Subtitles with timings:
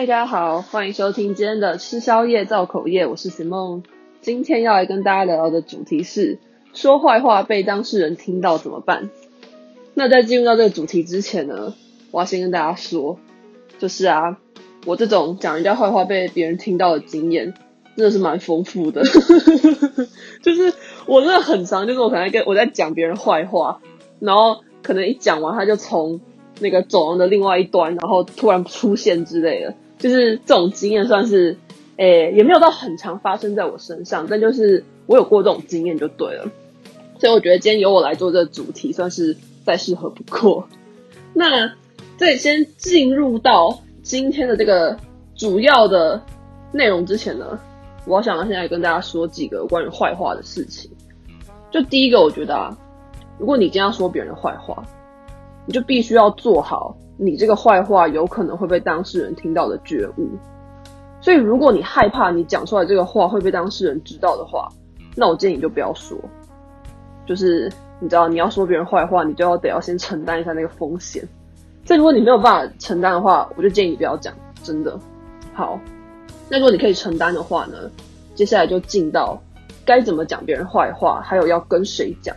[0.00, 3.82] 嗨，大家好，欢迎收听今天的吃宵夜造口业，我是 Simon。
[4.22, 6.38] 今天要来跟大家聊聊的主题是
[6.72, 9.10] 说坏话被当事人听到怎么办？
[9.92, 11.74] 那在进入到这个主题之前呢，
[12.12, 13.18] 我要先跟大家说，
[13.78, 14.38] 就是啊，
[14.86, 17.52] 我这种讲人家坏话被别人听到的经验
[17.94, 19.02] 真的是蛮丰富的，
[20.40, 20.72] 就是
[21.04, 23.82] 我真的很常，就是我可能跟我在讲别人坏话，
[24.18, 26.22] 然后可能一讲完他就从。
[26.62, 31.56] 那个走廊的另外一端，然后突然出现之类的，就是这种经验算是，
[31.96, 36.50] 诶、也没有到很常发生在我身上，但就是我有过这种经验就对了。
[37.20, 40.66] 所以我觉得今天由我来做这个主题，算是再适合不过。
[41.32, 41.72] 那
[42.16, 44.98] 在先进入到今天的这个
[45.36, 46.20] 主要的
[46.72, 47.60] 内容之前呢，
[48.06, 50.90] 我要想要现在跟大家说几个关于坏话的事情。
[51.70, 52.76] 就第一个，我觉得啊，
[53.38, 54.84] 如果你今天要说别人的坏话。
[55.66, 60.30] 你就必须要做好你这个坏话有可能会被当事人听到的觉悟。
[61.20, 64.66] 所以，如果你害怕你讲出来这个话会被当事人知道的话，
[65.14, 66.16] 那我建议你就不要说。
[67.26, 71.22] 就是你知道你要说别人坏话，你就要得要先承担一下那个风险。
[71.84, 74.32] 所以，如果你没有办法承担的话，我就建议你不要讲。
[74.62, 74.98] 真的。
[75.52, 75.78] 好，
[76.48, 77.76] 那如果你可以承担的话呢？
[78.34, 79.38] 接下来就进到
[79.84, 82.34] 该怎么讲别人坏话，还有要跟谁讲。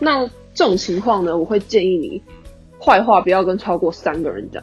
[0.00, 0.28] 那。
[0.56, 2.22] 这种情况呢，我会建议你
[2.84, 4.62] 坏话不要跟超过三个人讲。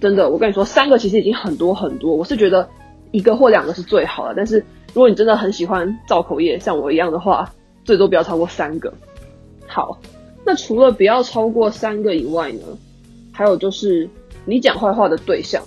[0.00, 2.14] 真的，我跟你说，三个其实已经很多很多。
[2.14, 2.68] 我是觉得
[3.10, 4.58] 一个或两个是最好的，但是
[4.94, 7.52] 如果你真的很喜欢造口业，像我一样的话，
[7.84, 8.94] 最多不要超过三个。
[9.66, 9.98] 好，
[10.46, 12.60] 那除了不要超过三个以外呢，
[13.32, 14.08] 还有就是
[14.44, 15.62] 你讲坏话的对象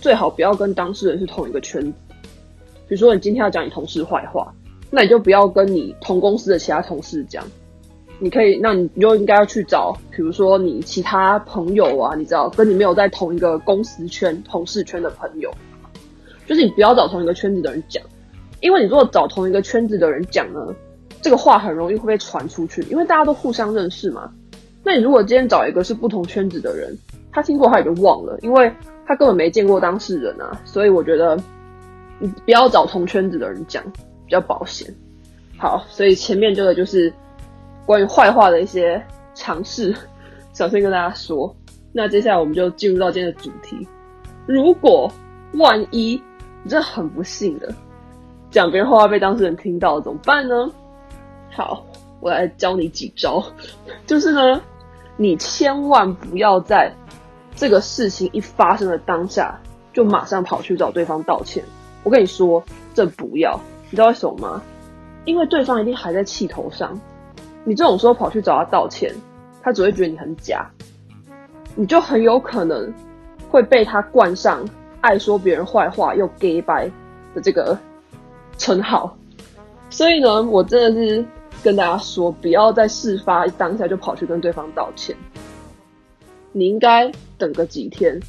[0.00, 1.92] 最好不要跟当事人是同一个圈子。
[2.88, 4.52] 比如说，你今天要讲你同事坏话，
[4.90, 7.44] 那你就不要跟你同公司的其他同事讲。
[8.22, 15.52] 你可以，那你就应该要去找，比如说你其他朋友啊，你知道，跟你没有在同一个公司圈、同事圈的朋友，
[16.46, 18.00] 就是你不要找同一个圈子的人讲，
[18.60, 20.72] 因为你如果找同一个圈子的人讲呢，
[21.20, 24.30] 这个话很容易会被传出去，因为大家都互相认识嘛。
[24.84, 26.96] 那你如果今天找一个是不同圈子的人，
[27.32, 28.72] 他听过他也就忘了，因为
[29.04, 30.62] 他根本没见过当事人啊。
[30.64, 31.36] 所以我觉得
[32.20, 33.82] 你不要找同圈子的人讲，
[34.24, 34.94] 比较保险。
[35.58, 37.12] 好，所以前面这个就是。
[37.84, 39.04] 关于坏话的一些
[39.34, 39.94] 尝试，
[40.52, 41.54] 想先跟大家说。
[41.92, 43.86] 那接下来我们就进入到今天的主题。
[44.46, 45.12] 如果
[45.54, 46.20] 万一
[46.62, 47.74] 你真的很不幸的
[48.50, 50.70] 讲别人坏话被当事人听到了，怎么办呢？
[51.50, 51.84] 好，
[52.20, 53.44] 我来教你几招。
[54.06, 54.62] 就是呢，
[55.16, 56.92] 你千万不要在
[57.54, 59.60] 这个事情一发生的当下
[59.92, 61.62] 就马上跑去找对方道歉。
[62.04, 62.62] 我跟你说，
[62.94, 63.60] 这不要。
[63.90, 64.62] 你知道为什么吗？
[65.24, 66.98] 因为对方一定还在气头上。
[67.64, 69.14] 你这种时候跑去找他道歉，
[69.62, 70.68] 他只会觉得你很假，
[71.76, 72.92] 你就很有可能
[73.48, 74.68] 会被他冠上
[75.00, 76.90] 爱说别人坏话又 gay 掰
[77.34, 77.78] 的这个
[78.58, 79.16] 称号。
[79.90, 81.24] 所以呢，我真的是
[81.62, 85.14] 跟大家说，不要在事发当下就跑去跟对方道歉。
[86.50, 88.20] 你应该等个几天，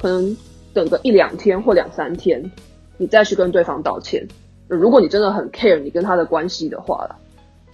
[0.00, 0.36] 可能
[0.74, 2.50] 等个一两天或两三天，
[2.96, 4.26] 你再去跟对方道歉。
[4.66, 7.16] 如果你真的很 care 你跟他的关系的话了，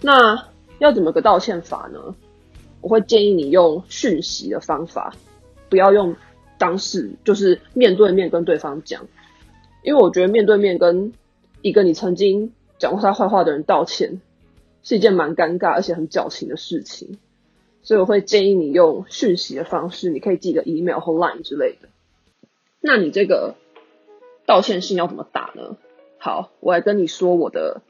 [0.01, 0.39] 那。
[0.79, 2.15] 要怎么个道歉法呢？
[2.81, 5.13] 我会建议你用讯息的方法，
[5.69, 6.15] 不要用
[6.57, 9.05] 当事，就是面对面跟对方讲，
[9.83, 11.11] 因为我觉得面对面跟
[11.61, 14.21] 一个你曾经讲过他坏话的人道歉，
[14.81, 17.17] 是一件蛮尴尬而且很矫情的事情，
[17.81, 21.89] 所以我会建议你用讯息的方式，你可以寄个 email 或 line 之类的。
[22.79, 23.55] 那你这个
[24.45, 25.75] 道歉信要怎么打呢？
[26.17, 27.81] 好，我来跟你说我的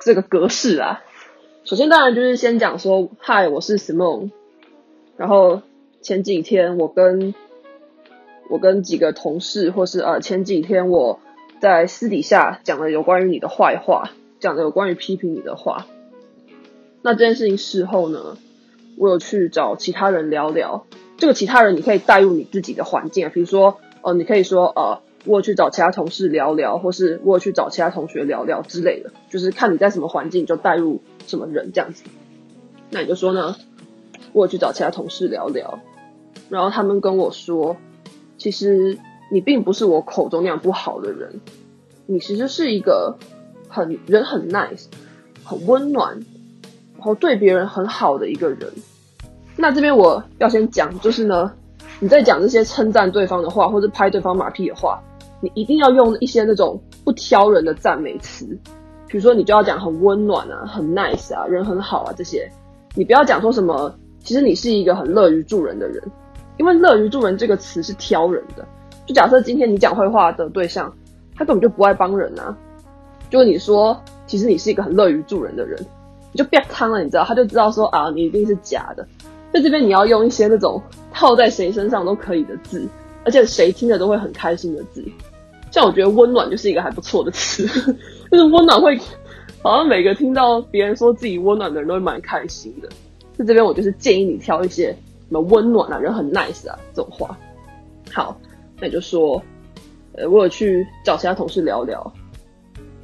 [0.00, 1.02] 这个格式啊。
[1.64, 4.30] 首先，当然就是先讲说，嗨，我是 Simon。
[5.16, 5.62] 然后
[6.02, 7.32] 前几天我跟
[8.50, 11.20] 我跟几个同事，或是呃前几天我
[11.60, 15.86] 在私底下讲了有关于你的坏话，讲了有关于批评你的话。
[17.00, 18.36] 那这件事情事后呢，
[18.98, 20.84] 我有去找其他人聊聊。
[21.16, 31.00] 这个其他人你可以带入你自己的环境啊，比如说，呃，你可以说，呃，我去找其他同事聊聊，或是我去找其他同学聊聊之类的，就是看你在什么环境就带入。
[31.26, 32.04] 什么人这样子？
[32.90, 33.56] 那你就说呢？
[34.34, 35.78] 我去找其他同事聊聊，
[36.50, 37.78] 然后他们跟我说，
[38.36, 38.98] 其实
[39.30, 41.40] 你并不是我口中那样不好的人，
[42.04, 43.16] 你其实是一个
[43.68, 44.84] 很人很 nice、
[45.42, 46.20] 很温暖，
[46.96, 48.70] 然后对别人很好的一个人。
[49.56, 51.50] 那这边我要先讲，就是呢，
[52.00, 55.02] 你在讲这些称赞对方的话，或者拍对方马屁的话，
[55.44, 58.46] 你一定要用一些那种不挑人的赞美词。
[59.06, 62.50] 比如说，你就要讲很温暖啊，很 nice 啊，人很好啊，这些，
[62.96, 63.94] 你不要讲说什么。
[64.20, 66.02] 其实你是一个很乐于助人的人，
[66.56, 68.66] 因为乐于助人这个词是挑人的。
[69.04, 70.90] 就假设今天你讲坏话的对象，
[71.36, 72.56] 他根本就不爱帮人啊。
[73.28, 75.78] 就你说，其实你是一个很乐于助人的人，
[76.32, 79.06] 你就变汤了，你知道，他就知道说啊，你一定是假的。
[79.52, 80.82] 在这边你要用一些那种
[81.12, 82.88] 套在谁身上都可以的字，
[83.26, 85.04] 而且谁听了都会很开心的字。
[85.74, 87.66] 像我觉得温暖就是一个还不错的词，
[88.30, 88.96] 就是温暖会
[89.60, 92.88] 好像每个听到别人说自己温暖的人都会蛮开心的。
[93.36, 97.36] 在这边我就是建议你挑一些什么温暖啊，人很 nice 啊这种话。
[98.12, 98.38] 好，
[98.78, 99.42] 那就说，
[100.12, 102.12] 呃，我有去找其他同事聊聊。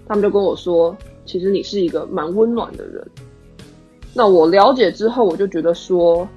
[0.07, 0.97] 他们就跟我说，
[1.27, 3.05] 其实你是一个蛮温暖的人。
[4.15, 6.29] 那我了解之后，我就觉得说，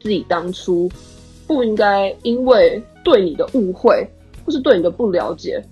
[0.00, 0.88] 自己当初
[1.48, 4.08] 不应该因为对你的误会
[4.44, 5.62] 或是对你的不了解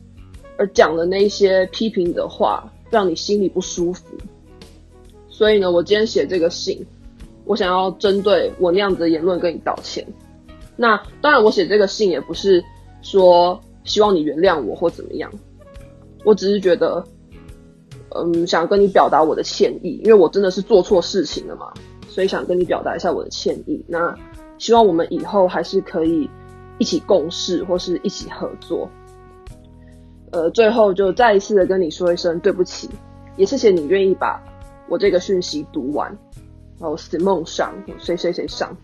[0.56, 4.04] 而讲了那些批评的话，让你心里不舒服。
[5.28, 6.86] 所以呢，我今天写这个信，
[7.44, 10.06] 我想要针对我那样子的言论跟你道歉。
[10.76, 12.62] 那当然，我写这个信也不是
[13.02, 15.30] 说希望你原谅我或怎么样，
[16.24, 17.04] 我只是觉得。
[18.14, 21.72] 嗯，想跟你表达我的歉意，因为我真的是做错事情了嘛，
[22.10, 23.82] 所以想跟你表达一下我的歉意。
[23.88, 24.14] 那
[24.58, 26.28] 希望我们以后还是可以
[26.82, 28.90] 一起共事或是一起合作。
[30.32, 32.90] 呃，最后就再一次的跟你说一声对不起，
[33.37, 34.43] 也谢谢你愿意把
[34.88, 36.08] 我这个讯息读完，
[36.81, 38.76] 然后 Simone 上谁谁谁上，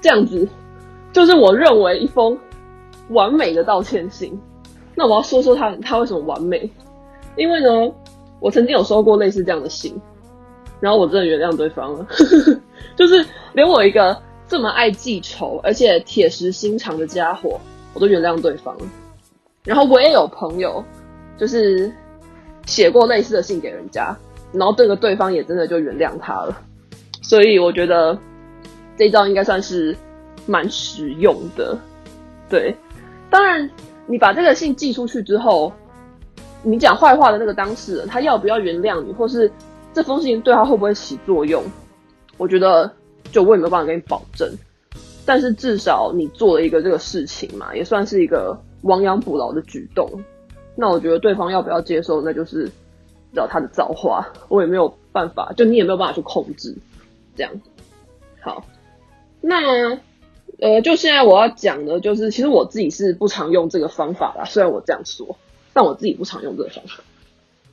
[0.00, 0.48] 这样子
[1.12, 2.38] 就是我认为一封
[3.08, 4.40] 完美的道歉信。
[4.94, 6.70] 那我要说说他他为什么完美，
[7.36, 7.92] 因为呢。
[8.44, 9.94] 我曾经有收过类似这样的信，
[10.80, 12.04] 然后我真的原谅对方了，
[12.96, 14.20] 就是连我一个
[14.52, 17.58] 这么爱记仇而且铁石心肠的家伙，
[17.94, 18.76] 我都原谅对方。
[19.64, 20.84] 然后我也有朋友，
[21.38, 21.90] 就是
[22.66, 24.14] 写过类似的信给人家，
[24.52, 26.54] 然后这个对方也真的就原谅他了。
[27.22, 28.18] 所以我觉得
[28.98, 29.96] 这一招应该算是
[30.44, 31.78] 蛮实用的。
[32.50, 32.76] 对，
[33.30, 33.70] 当然
[34.04, 35.72] 你把这个信寄出去之后。
[36.64, 39.50] 你讲坏话的那个当事人，他要不要原谅你，或是
[39.92, 41.60] 这封信对他会不会起作用？
[42.36, 42.88] 我觉得，
[43.32, 44.48] 就我也没有办法给你保证。
[45.26, 50.08] 但是至少你做了一个这个事情嘛，也算是一个亡羊补牢的举动。
[50.76, 52.70] 那我觉得对方要不要接受，那就是
[53.34, 56.76] 找他的造化，我也没有办法，就你也没有办法去控制。
[57.34, 57.52] 这样，
[58.40, 58.64] 好，
[59.40, 59.98] 那
[60.60, 65.36] 呃，就现在我要讲的，就是其实我自己是不常用这个方法啦，虽然我这样说。
[65.74, 67.02] 但我自己不常用这个方法。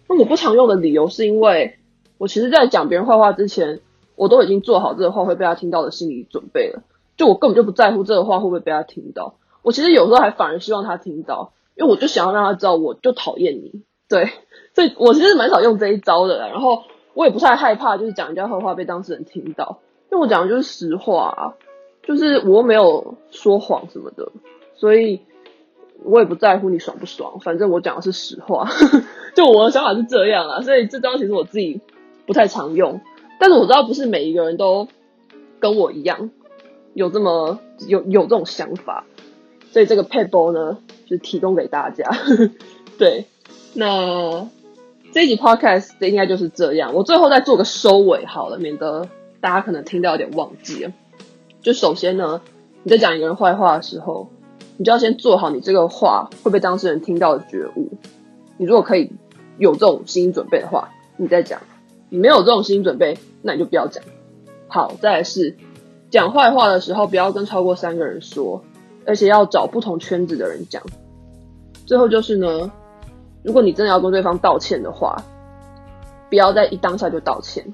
[0.07, 1.79] 那我不常用的理由是因为
[2.17, 3.81] 我其实，在讲别人坏话之前，
[4.19, 6.83] 我都已经做好这个话会被他听到的心理准备了。
[7.15, 9.35] 就我根本就不在乎这个话会不会被他听到。
[9.61, 13.81] 我其实有时候还反而希望他听到，因为我就想要让他知道，我就讨厌你。
[14.09, 14.29] 对，
[14.75, 16.37] 所以我其实蛮少用这一招的。
[16.49, 16.83] 然后
[17.13, 19.79] 我也不太害怕，就是讲人家坏话被当事人听到，
[20.11, 21.53] 因为我讲的就是实话啊，
[22.03, 24.31] 就是我没有说谎什么的，
[24.75, 25.21] 所以。
[26.01, 28.69] 我也不在乎你爽不爽，反正我讲的是实话，
[29.35, 31.81] 就我的想法是这样啊，所以这招其实我自己
[32.25, 33.01] 不太常用，
[33.39, 34.87] 但是我知道不是每一个人都
[35.59, 36.29] 跟我一样
[36.93, 39.05] 有这么有有这种想法，
[39.71, 40.77] 所以这个撇步呢
[41.07, 42.07] 就提供给大家。
[42.99, 43.25] 对，
[43.73, 44.47] 那
[45.11, 49.07] 这一集 podcast 应该就是这样，我最后再做个收尾好了，免得
[49.41, 50.91] 大家可能听到有点忘记了。
[51.61, 52.41] 就首先呢，
[52.83, 54.29] 你在讲一个人坏话的时候。
[54.81, 57.89] 你就要先做好你这个话会被当事人听到的觉悟。
[58.55, 59.11] 你如果可以
[59.57, 61.59] 有这种心理准备的话，你再讲；
[62.09, 64.03] 你没有这种心理准备，那你就不要讲。
[64.67, 65.55] 好，再来是
[66.09, 68.63] 讲坏话的时候，不要跟超过三个人说，
[69.05, 70.81] 而且要找不同圈子的人讲。
[71.85, 72.71] 最后就是呢，
[73.43, 75.15] 如果你真的要跟对方道歉的话，
[76.29, 77.65] 不要在一当下就道歉，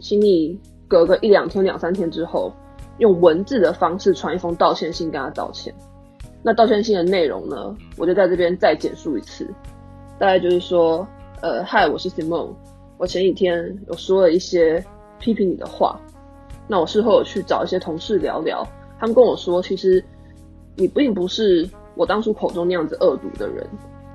[0.00, 2.52] 请你隔个一两天、两三天之后，
[2.98, 5.74] 用文字的方式传一封道歉信跟他道歉。
[6.42, 9.46] 那道歉信的内容呢，我就在这边再简述一次，
[10.18, 11.06] 大概就是说，
[11.40, 12.50] 呃，嗨，我是 Simon
[13.00, 14.84] 我前几天有说了一些
[15.18, 15.98] 批评你的话，
[16.68, 18.62] 那我事后有去找一些同事聊聊，
[18.98, 20.04] 他们跟我说，其实
[20.76, 23.66] 你并不是我当初口中那样子恶毒的人，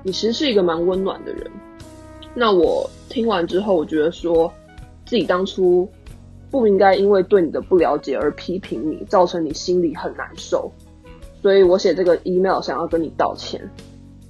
[0.04, 1.50] 你其实是一个蛮温暖的人。
[2.32, 4.52] 那我听完之后，我觉得说
[5.04, 5.88] 自己当初
[6.48, 10.70] 不应该因为对你的不了解而批评你，造成你心里很难受。
[11.42, 13.68] 所以我写这个 email 想要跟你道歉，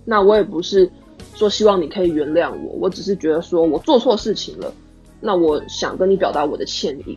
[0.07, 0.91] 那我也不是
[1.37, 4.73] 说希望你可以原谅我，我只是觉得说我做错事情了，
[5.21, 7.17] 那我想跟你表达我的歉意，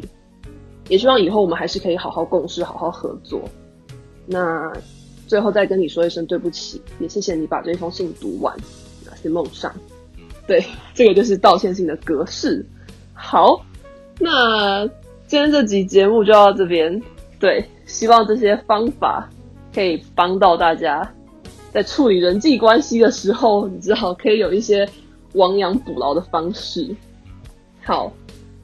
[0.90, 3.42] 也希望以后我们还是可以好好共事，好好合作。
[4.26, 4.72] 那
[5.26, 8.56] 最后再跟你说一声对不起，也谢谢你把这封信读完。
[9.06, 9.74] 那是梦上，
[10.46, 12.66] 对，这个就是道歉信的格式。
[13.14, 13.62] 好，
[14.20, 14.86] 那
[15.28, 17.02] 今天这集节目就到这边，
[17.40, 19.30] 对，希望这些方法。
[19.72, 21.14] 可以帮到大家，
[21.72, 24.88] 在处理人际关系的时候，你知道可以有一些
[25.34, 26.96] 亡羊补牢的方式。
[27.84, 28.12] 好，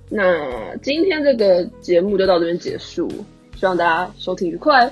[0.09, 3.07] 那今天这个节目就到这边结束，
[3.55, 4.91] 希望大家收听愉快。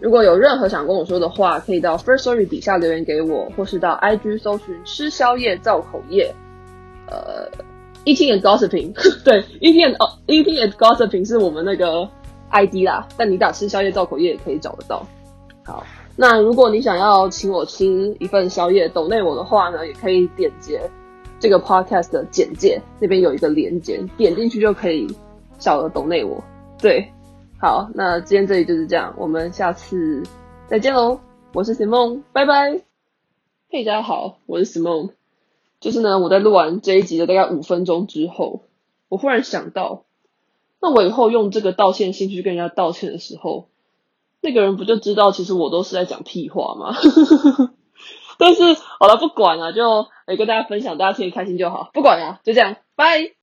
[0.00, 6.34] 如果有任何想跟我说的话，可以到 First Story 底下留言给我，或是到 IG 搜寻吃宵夜造口业，
[7.08, 7.48] 呃
[8.04, 8.92] ，Eating and Gossiping，
[9.22, 12.08] 对，Eating and Eating and Gossiping 是我们那个
[12.50, 15.06] ID 啦，但你打吃宵夜造口业也可以找得到。
[15.64, 20.78] 好，那如果你想要请我吃一份宵夜，抖内我的话呢，也可以点击
[21.40, 25.06] 这个 Podcast 的简介，那边有一个连结，点进去就可以
[25.58, 26.42] 小额抖内我。
[26.80, 27.10] 对。
[27.58, 30.24] 好，那今天这里就是这样，我们下次
[30.66, 31.20] 再见喽。
[31.52, 32.82] 我是 Simon，拜拜。
[33.70, 35.10] 嘿，大家好，我是 Simon，。
[35.78, 38.62] 就是呢，我在录完这一集的大概五分钟之后，
[39.08, 40.04] 我忽然想到，
[40.80, 43.68] 那我以后用这个道歉信去跟人家道歉的时候，
[44.42, 46.94] 那个人不就知道其实我都是在讲屁话吗？
[48.38, 48.62] 但是
[48.98, 51.90] 好了，不管了，就也跟大家分享，大家听得开心就好。
[51.94, 53.32] 不管了，就这样，拜。